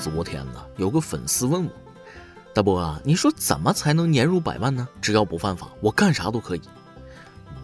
[0.00, 1.70] 昨天呢，有个粉丝问我，
[2.54, 4.88] 大波啊，你说怎么才能年入百万呢？
[5.02, 6.62] 只要不犯法，我干啥都可以。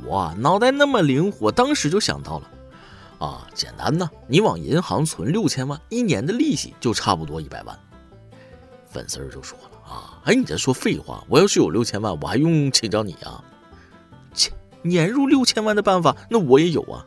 [0.04, 2.50] 我脑袋那么灵活，当时就想到了，
[3.26, 7.78] 啊，简单呐，你往银行存六千万，一年的利息就差不多一百万。
[8.86, 13.42] 粉丝就说了啊，哎，你这说废话，我要是有六千万，我还用请教你啊？
[14.34, 17.06] 切，年入六千万的办法，那我也有啊。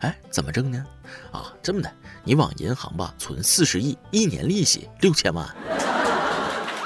[0.00, 0.86] 哎，怎么挣呢？
[1.32, 1.92] 啊，这么的，
[2.22, 5.44] 你往银行吧存四十亿，一年利息六千万，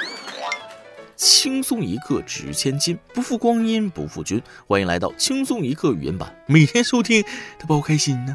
[1.15, 4.43] 轻松一刻值千金，不负光阴不负君。
[4.67, 7.23] 欢迎来到轻松一刻语音版，每天收听，
[7.59, 8.35] 他包开心呢。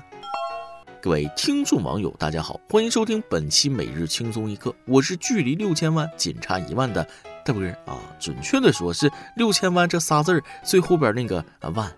[1.02, 7.04] 各位听众网友，大家好，欢迎收听本期每日轻松一刻，我是距离六千万仅差一万的
[7.44, 11.92] 大波啊，准确的说是六千万这仨字儿最后边那个万。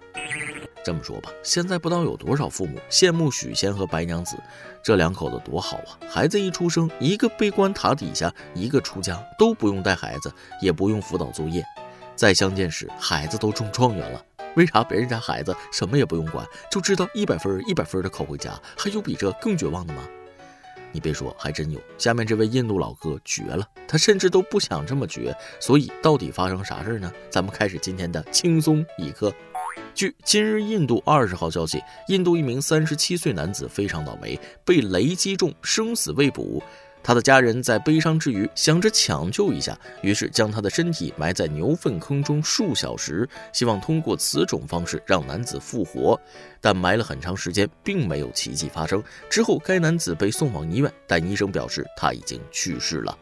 [0.83, 4.37] 这么说吧，现在不知道有多少父母羡慕许仙和白娘子，
[4.81, 5.99] 这两口子多好啊！
[6.09, 11.63] 孩子一出生，一个被关塔底下，一个出家，都不用带孩子，也不用辅导作业。
[12.15, 14.23] 再相见时，孩子都中状元了。
[14.55, 18.59] 为啥别人家孩子什么也不用管，就知道一百分一百分的考回家？
[18.77, 20.01] 还有比这更绝望的吗？
[20.91, 21.79] 你别说，还真有。
[21.99, 25.35] 下面这位印度老哥绝了，他甚至都不想这么绝。
[25.59, 27.11] 所以到底发生啥事儿呢？
[27.29, 29.31] 咱们开始今天的轻松一刻。
[29.93, 36.63] 据今日印度二十号消息，印度一名三十七岁男子非常倒霉，被雷击中，生死未卜。
[37.01, 46.19] 他的家人在悲伤之余，想着抢救一下，于是将他的身体埋在牛粪坑中数小时，希望通过此种方式让男子复活。
[46.59, 49.01] 但埋了很长时间，并没有奇迹发生。
[49.29, 53.17] 之后，该男子被送往医院，但医生表示他已经去世了。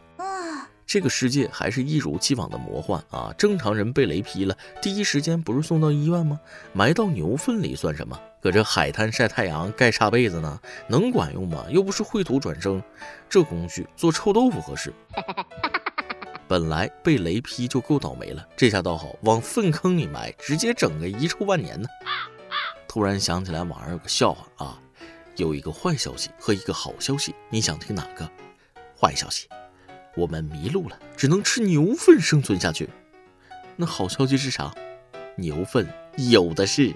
[0.88, 3.30] 这个世界还是一如既往的魔幻啊！
[3.36, 6.40] 正常人被雷劈了，第一时间不是送到医院吗？
[6.72, 8.18] 埋到牛粪里算什么？
[8.40, 11.66] 搁这海滩晒太阳、盖沙被子呢，能管用吗？
[11.68, 12.82] 又不是绘图转生，
[13.28, 14.90] 这工序做臭豆腐合适。
[16.46, 21.86] 本来被雷劈就够倒霉了，这下倒好，往粪坑里埋，直接整个遗臭万年呢。
[22.88, 24.80] 突然想起来网上有个笑话啊，
[25.36, 28.26] 有一个坏消息和一个好消息，你想听哪个？
[28.98, 29.46] 坏消息。
[30.18, 32.90] 我们迷路了，只能吃牛粪生存下去。
[33.76, 34.74] 那好消息是啥？
[35.36, 35.86] 牛粪
[36.16, 36.92] 有的是。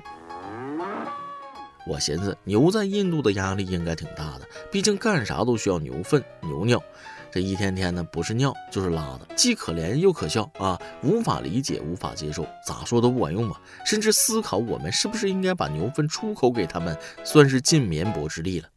[1.86, 6.82] 我寻思，牛在印度的压力应该挺大的，毕竟干啥都需要牛粪、牛尿，
[7.30, 10.76] 这一天天的不是尿就是拉的，既可怜又可笑啊！
[11.02, 13.60] 无法理解，无法接受，咋说都不管用吧？
[13.84, 18.68] 甚至思考，我们是不是应该把牛粪出口给他们，算是尽绵薄之力了。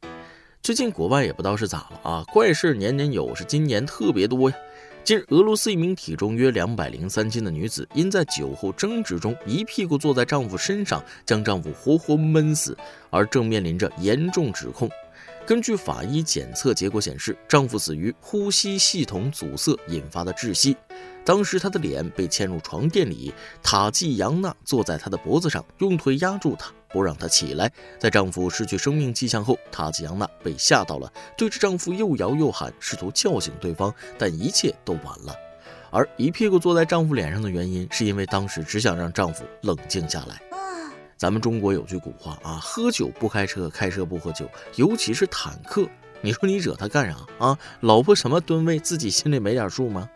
[0.66, 4.56] 最近国外也不知道是咋了啊，怪事年年有，是今年特别多呀。
[5.04, 12.76] 近日，俄罗斯一名体重约两百零三斤的女子，因在酒后争执中一屁股坐在丈夫身上，将丈夫活活闷死，
[13.12, 14.90] 而正面临着严重指控。
[15.46, 20.76] 根据法医检测结果显示，丈夫死于呼吸系统阻塞引发的窒息。
[21.24, 26.72] 当时他的脸被嵌入床垫里，塔季扬娜坐在他的脖子上，用腿压住他。
[26.90, 27.70] 不让她起来。
[28.00, 35.36] 在丈夫失去生命迹象后，塔季扬娜被吓到了，对着丈夫又摇又喊，试图叫醒对方，但一切都晚了。
[35.92, 40.42] 而一屁股坐在丈夫脸上的原因，是因为当时只想让丈夫冷静下来。
[41.18, 45.88] 咱们中国有句古话啊，喝酒不开车，开车不喝酒，尤其是坦克。
[46.22, 47.58] 你说你惹他干啥啊？
[47.82, 50.10] 老婆什么吨位，自己心里没点数吗？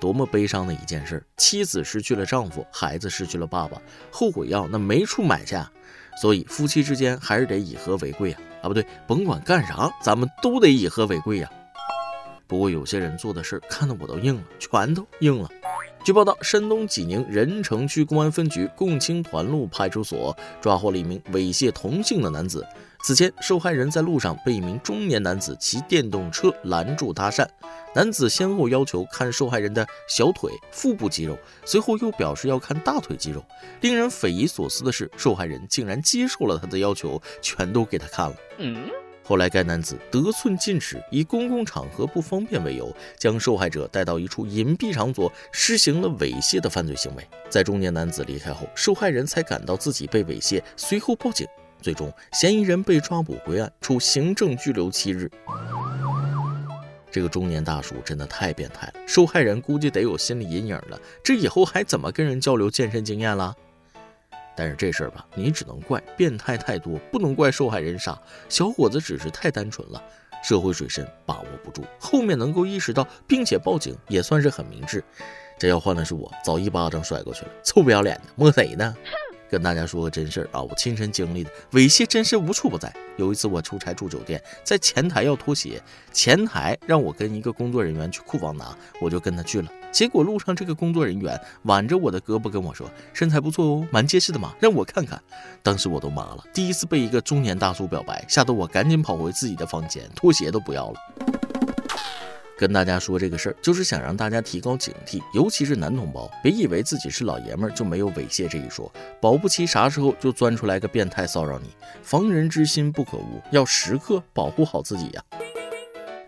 [0.00, 1.22] 多么悲伤的一件事！
[1.36, 3.80] 妻子失去了丈夫，孩子失去了爸爸，
[4.10, 5.56] 后悔药那没处买去，
[6.20, 8.40] 所以夫妻之间还是得以和为贵啊！
[8.62, 11.50] 啊，不对，甭管干啥，咱们都得以和为贵呀。
[12.46, 15.50] 不过有些人做的事儿看得我都硬了，拳头硬了。
[16.02, 22.66] 据报道，山东济宁任城区公安分局共青团路派出所抓获了一名猥亵同性的男子。
[23.02, 27.46] 此前，受害人在路上被一名中年男子骑电动车拦住搭讪，
[27.94, 33.44] 男子先后要求看受害人的小腿、腹部肌肉，随后又表示要看大腿肌肉。
[33.82, 38.36] 令人匪夷所思的是，受害人竟然接受了他的要求，全都给他看了。
[39.30, 47.24] 后来，该男子得寸进尺，以公共场合不方便为由，将受害者带到一处隐蔽场所，实行了猥亵的犯罪行为。
[47.48, 51.46] 在中年男子离开后，受害人才感到自己被猥亵，随后报警。
[51.80, 55.30] 最终，嫌疑人被抓捕归案，处行政拘留七日。
[57.08, 63.54] 这个中年大叔真的太变态了，受害人估计得有心理阴影了，这以后还怎么跟人交流健身经验了？
[64.56, 68.20] 但是这事儿吧，你只能怪变态太多，不能怪受害人傻。
[68.48, 70.02] 小伙子只是太单纯了，
[70.42, 75.02] 社会水深把握不住，后面能够意识到并且报警，也算是很明智。
[75.58, 77.50] 这要换的是我，早一巴掌甩过去了。
[77.62, 78.94] 臭不要脸的，摸谁呢？
[79.50, 82.94] 跟大家说个真事儿啊，我亲身经历的猥亵真是无处不在。
[83.16, 85.82] 有一次我出差住酒店，在前台要脱鞋，
[86.12, 89.68] 前台让我跟一个工作人员去库房拿，我就跟他去了。
[89.92, 95.20] 结果路上这个工作人员挽着我的胳膊跟我说：“身材不错哦，蛮结实的嘛，让我看看。”
[95.62, 101.00] 当时我都麻了，第一次被一个中年大叔表白，吓得我赶紧跑回自己的房间，拖鞋都不要了。
[102.56, 111.70] 跟大家说这个事儿，就是想让大家提高警惕，尤其是男同胞，别以为自己是老爷们儿就没有猥亵这一说，保不齐啥时候就钻出来个变态骚扰你。
[112.02, 115.24] 防人之心不可无，要时刻保护好自己呀。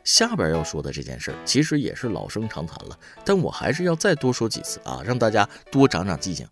[0.04, 6.46] 下边要说的这件事儿，其实也是老生常谈了，但我还是要再多说几次啊，让大家多长长记性。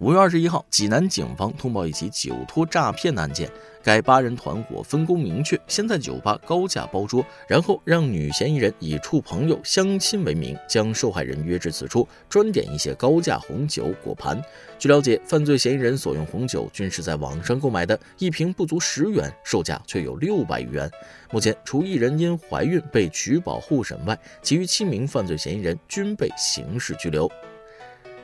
[0.00, 3.50] 五月二十一号，济南警方通报一起酒托诈骗的案件。
[3.82, 14.40] 该八人团伙分工明确，先在酒吧高价包桌，然后让女嫌疑人以处朋友、相亲为名，将受害人约至此处，专点一些高价红酒果盘。
[14.78, 20.88] 据了解，犯罪嫌疑人所用红酒均是在网上购买的，一瓶不足十元，售价却有六百余元。
[21.32, 27.28] 目前，除一人因怀孕被取保候审外，其余七名犯罪嫌疑人均被刑事拘留。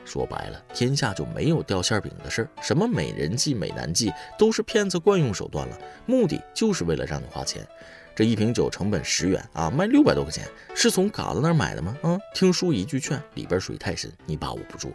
[0.05, 2.49] 说白了，天下就没有掉馅饼的事儿。
[2.61, 5.77] 什么美人计、美男计，都是骗子惯用手段了。
[6.05, 7.67] 目的就是为了让你花钱。
[8.15, 11.97] 这一瓶酒成本十元啊，卖六百多块钱，是从嘎子那儿买的吗？
[12.01, 14.93] 啊，听叔一句劝，里边水太深，你把握不住。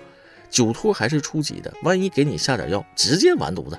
[0.48, 3.78] 酒托还是初级的，万一给你下点药，直接完犊子。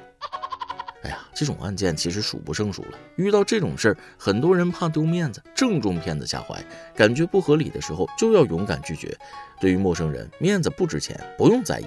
[1.33, 2.97] 这种案件其实数不胜数了。
[3.15, 6.63] 遇到这种事儿，很多人怕丢面子，正中骗子下怀，
[6.95, 9.15] 感觉不合理的时候就要勇敢拒绝。
[9.59, 11.85] 对于陌生人，面子不值钱，不用在意，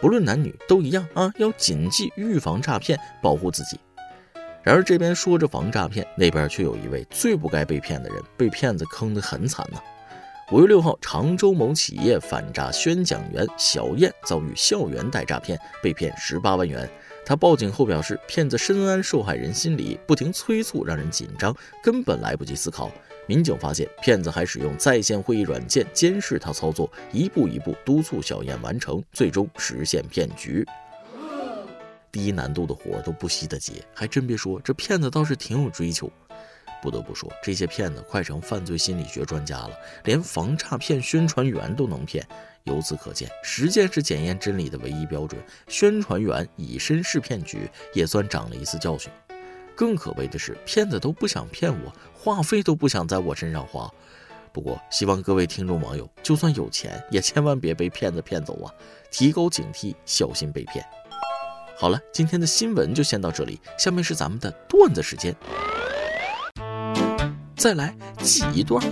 [0.00, 3.78] 不论男女都一样啊，要谨记预防诈骗，保护自己。
[4.62, 9.78] 然而这边说着防诈骗，那边却有一位最不该被骗的人，被骗子坑得很惨呢。
[10.52, 16.88] 五月六号，常州某企业反诈宣讲员小燕遭遇校园贷诈骗，被骗十八万元。
[17.28, 21.52] 他报警后表示，骗子深谙受害人心理，不停催促，让人紧张，
[21.82, 22.88] 根本来不及思考。
[23.26, 30.64] 民警发现，骗子还使用在线会议软件监视他操作，一步一步督促小燕完成，最终实现骗局。
[32.12, 36.08] 低难度的活都不惜的接，还真别说，这骗子倒是挺有追求。
[36.80, 39.70] 不得不说，这些骗子快成犯罪心理学专家了，
[40.04, 42.24] 连防诈骗宣传员都能骗。
[42.66, 45.40] 由此可见，实践是检验真理的唯一标准。
[45.68, 49.10] 宣传员以身试骗局，也算长了一次教训。
[49.74, 53.90] 更可悲的是，骗子都不想骗我，话费都不想在我身上花。
[54.52, 58.72] 不过，希望各位听众网友，就算有钱，也千万别被骗子骗走啊！
[59.10, 60.84] 提高警惕，小心被骗。
[61.76, 65.36] 好了，今天的新闻就先到这里，下面是咱们的段子时间。
[67.54, 68.82] 再来挤一段。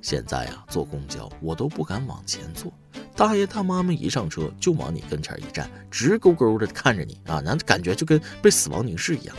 [0.00, 2.72] 现在呀，坐公交我都不敢往前坐，
[3.18, 9.34] 大爷大妈们一上车就往你跟前一站，直勾勾的看着你啊，那感觉就跟被死亡凝视一样。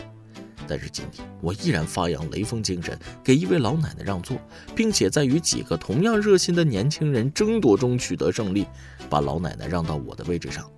[0.67, 4.37] 但是今天我依然发扬雷锋精神，给一位老奶奶让座，
[4.75, 8.67] 并且在与几个同样热心的年轻人争夺中取得胜利，
[9.09, 10.69] 把老奶奶让到我的位置上。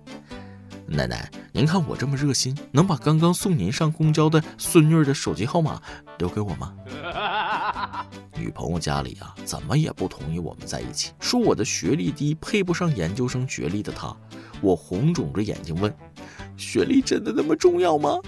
[0.86, 5.82] 奶奶，您看我这么热心，能把刚刚送您上公交的孙女的手机号码
[6.18, 6.72] 留给我吗？
[8.36, 14.14] 女朋友家里啊，怎么也不同意我们在一起，说我的学历低，配不上研究生学历的他。
[14.60, 15.92] 我红肿着眼睛问
[16.56, 18.18] ：“学历真的那么重要吗？”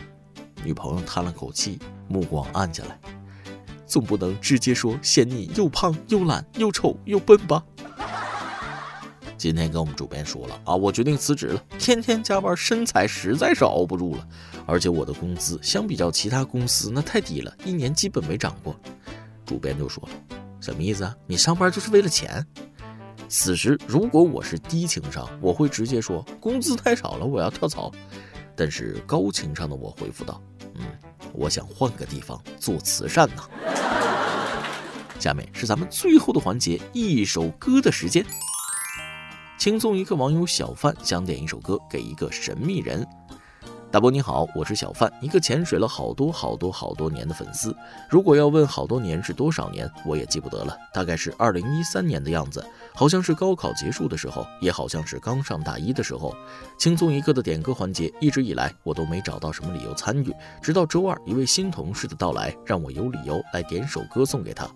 [0.64, 1.78] 女朋友叹了口气，
[2.08, 2.98] 目光暗下来，
[3.86, 7.62] 总不能直接说嫌你又胖又懒又丑又笨吧？
[9.36, 14.26] 今天跟我们主编说了啊，我决定辞职了，天天加班，身材实在是熬不住了，
[14.64, 18.74] 而且我的工资相比较其他公司那太低了，一年基本没涨过。
[19.44, 20.02] 主编就说
[20.60, 21.14] ：“什么意思啊？
[21.26, 22.44] 你上班就是为了钱？”
[23.28, 27.90] 此时如果我是低情商，我会直接说工资太少了，我要跳槽。
[28.56, 30.40] 但是高情商的我回复道
[30.76, 30.84] ：“嗯，
[31.32, 33.42] 我想换个地方做慈善呢。
[35.18, 38.24] ”下面是咱们最后的环节，一首歌的时间。
[39.56, 43.06] 轻松一刻，网友小范想点一首歌给一个神秘人。
[43.94, 47.72] 大伯你好，我是小范，一个潜水了好多好多好多年的粉丝。
[48.10, 56.34] 如果要问好多年是多少年，我也记不得了，大概是二零一三年的样子，好像是高考结束的时候，也好像是刚上大一的时候。
[56.76, 64.68] 轻松一刻的点歌环节，一直以来我都没找到什么理由参与，直到周二一位新同事的到来，让我有理由来点首歌送给他。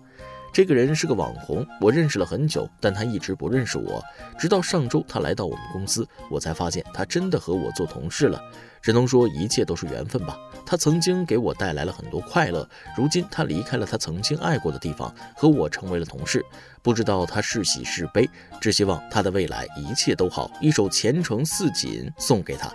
[0.51, 4.03] 这个人是个网红，我认识了很久，但他一直不认识我。
[4.37, 8.41] 直到上周他来到我们公司，我才发现他真的和我做同事了。
[8.81, 10.37] 只能说一切都是缘分吧。
[10.65, 16.43] 他曾经给我带来了很多快乐，如今他离开了他曾经爱过的地方，和我成为了同事。
[16.81, 18.27] 不知道他是喜是悲，
[18.59, 20.49] 只希望他的未来一切都好。
[20.61, 22.71] 一首《前程似锦》送给他。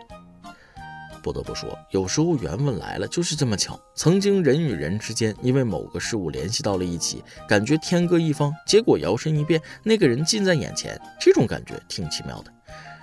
[1.24, 3.80] 不得不说，有时候缘分来了就是这么巧。
[3.94, 12.52] 曾经人与人之间因为某个事物联系到了一起，感觉天各一方，结果摇身一变，那个人近在眼前，这种感觉挺奇妙的。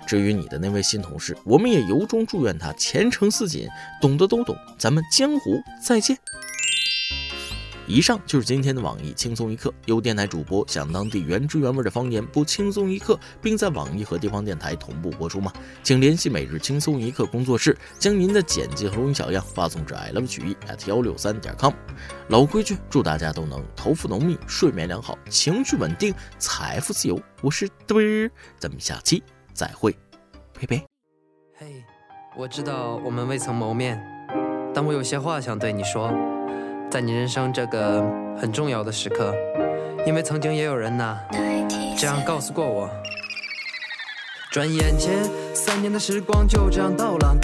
[0.06, 3.66] 至于你的那位新同事，我们也由衷祝愿他前程似锦，
[4.00, 4.54] 懂得都懂。
[4.78, 6.16] 咱们江湖再见。
[7.86, 9.72] 以上就是今天的网易轻松一刻。
[9.86, 15.52] 有电台主播想当地原汁原味的方言播轻松一刻，并在网易和地方电台同步播出吗？
[15.82, 21.72] 请联系每日轻松一刻工作室，将您的简介和录音小样发送至 i love 曲艺 at 幺六三点 com。
[22.28, 27.20] 老规矩，祝大家都能头发浓密，睡眠良好，情绪稳定，财富自由。
[27.40, 29.22] 我是嘚儿，咱们下期
[29.52, 29.92] 再会，
[30.54, 30.84] 拜拜。
[31.58, 31.84] 嘿，
[32.36, 34.00] 我知道我们未曾谋面，
[34.72, 36.31] 但我有些话想对你说。
[36.92, 38.04] 在你人生这个
[38.38, 39.34] 很重要的时刻，
[40.06, 41.18] 因为曾经也有人呐
[41.96, 42.86] 这样告诉过我。
[44.50, 47.34] 转眼间，三年的时光就这样到了，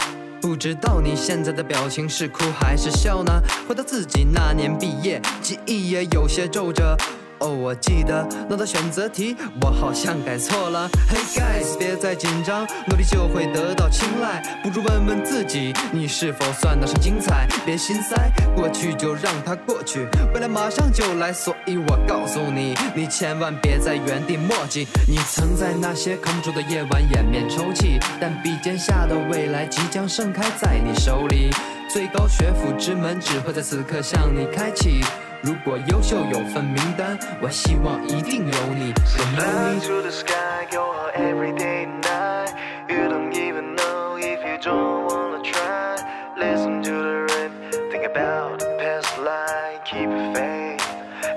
[0.42, 3.40] 不知道你现在的表情是哭还是笑呢？
[3.66, 6.94] 回到自己那年毕业，记忆也有些皱褶。
[7.40, 10.88] 哦，我记得那道选择题，我好像改错了。
[11.08, 14.42] Hey guys，别再紧张，努力就会得到青睐。
[14.62, 17.46] 不如问问自己，你是否算得上精彩？
[17.64, 18.16] 别心塞，
[18.56, 21.32] 过去就让它过去，未来马上就来。
[21.32, 24.86] 所以我告诉你，你千万别在原地磨叽。
[25.06, 31.50] 你曾在那些空住的夜晚掩面抽泣，但笔尖下的未来即将盛开在你手里。
[31.88, 35.00] 最高学府之门只会在此刻向你开启。
[35.40, 38.92] 如果优秀有份名单，我希望一定有你。
[39.36, 42.52] Fly to the sky, go out every day and night.
[42.88, 45.96] You don't even know if you don't wanna try.
[46.36, 47.50] Listen to the rain,
[47.90, 50.82] think about the past life, keep faith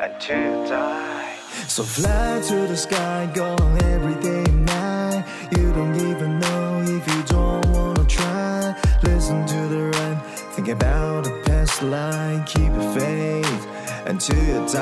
[0.02, 1.36] until you die.
[1.68, 5.26] So fly to the sky, go out every day and night.
[5.52, 8.76] You don't even know if you don't wanna try.
[9.04, 10.18] Listen to the rain,
[10.56, 13.68] think about the past life, keep faith.
[14.06, 14.82] Until you die。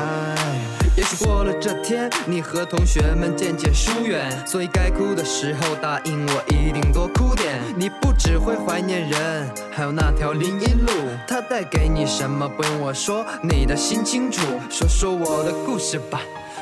[0.98, 7.60] 也许过了这天，你和同学们渐渐疏远，所以该哭的时候答应我一定多哭点。
[7.78, 10.92] 你不只会怀念人，还有那条林荫路，
[11.26, 14.42] 它带给你什么不用我说，你的心清楚。
[14.70, 16.20] 说说我的故事吧。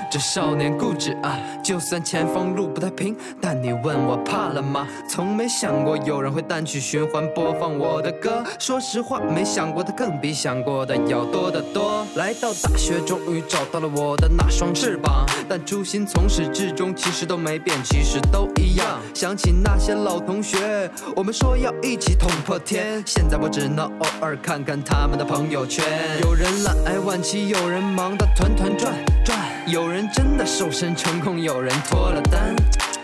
[0.10, 4.88] 这少年固执啊，就算前方路不太平，但你问我怕了吗？
[5.10, 8.44] 从没想过有人会单曲循环播放我的歌。
[8.58, 12.06] 说实话，没想过的更比想过的要多得多。
[12.16, 19.00] 来到大学，终于找到了我的那双翅膀，但初心从始至终其实都没变，其实都一样。
[19.14, 25.84] 想起那些老同学，我们说要一起捅破天，现在我只能偶尔看看他们的朋友圈。
[26.22, 28.94] 有人懒癌晚期，有人忙得团团转
[29.26, 30.07] 转，有人。
[30.09, 32.55] 真的瘦身成功，有人脱了单。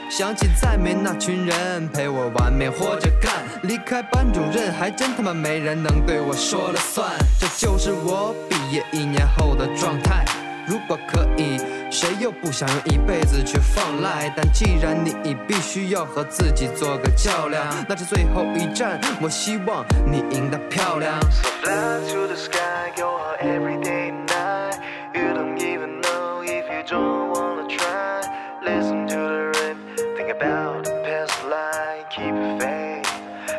[0.10, 3.32] 想起再没那群人陪我完美活着干，
[3.64, 7.12] 离开班主任还真他妈没人能对我说了算。
[7.40, 10.26] 这就是我毕业一年后的状态。
[10.66, 11.60] 如果可以，
[11.92, 14.34] 谁又不想用一辈子去放赖？
[14.36, 21.20] 但既然你已必须要和自己做个较量，那这最后一站，我希望你赢得漂亮。
[21.32, 24.23] So fly to the sky, you're everyday.
[26.83, 28.21] don't wanna try.
[28.63, 29.77] Listen to the rain,
[30.17, 33.11] think about the past life, keep faith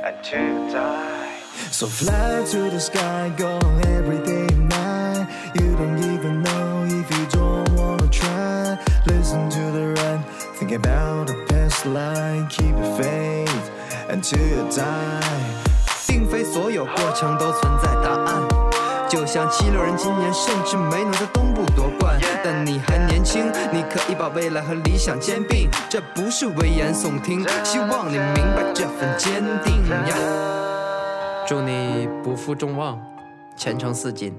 [0.04, 1.40] until you die.
[1.72, 3.58] So fly to the sky, go
[3.98, 5.28] every day and night.
[5.56, 8.78] You don't even know if you don't wanna try.
[9.06, 10.24] Listen to the rain,
[10.56, 13.72] think about the past life, keep faith
[14.10, 15.70] until you die.
[16.08, 18.23] 并非所有过程都存在答案。
[19.15, 25.71] 就像七六人今年甚至没能在东部夺冠，但你还年轻，你可以把未来和理想兼并。
[25.89, 30.17] 这不是危言耸听，希望你明白这份坚定呀！
[31.47, 33.01] 祝你不负众望，
[33.57, 34.37] 前程似锦。